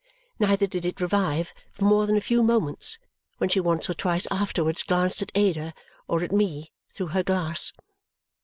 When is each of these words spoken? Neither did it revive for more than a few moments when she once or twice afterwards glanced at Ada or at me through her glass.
Neither 0.39 0.65
did 0.65 0.83
it 0.83 0.99
revive 0.99 1.53
for 1.71 1.85
more 1.85 2.07
than 2.07 2.17
a 2.17 2.21
few 2.21 2.41
moments 2.41 2.97
when 3.37 3.51
she 3.51 3.59
once 3.59 3.87
or 3.87 3.93
twice 3.93 4.25
afterwards 4.31 4.81
glanced 4.81 5.21
at 5.21 5.31
Ada 5.35 5.75
or 6.07 6.23
at 6.23 6.31
me 6.31 6.71
through 6.91 7.09
her 7.09 7.21
glass. 7.21 7.71